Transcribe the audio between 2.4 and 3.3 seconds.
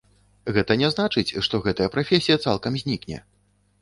цалкам знікне.